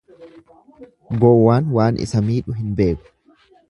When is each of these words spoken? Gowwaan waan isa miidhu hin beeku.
Gowwaan 1.25 1.71
waan 1.79 2.03
isa 2.07 2.25
miidhu 2.31 2.61
hin 2.61 2.77
beeku. 2.83 3.19